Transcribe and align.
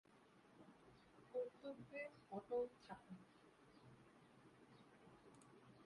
কর্তব্যে 1.33 2.01
অটল 2.31 2.63
থাকুন। 2.85 3.17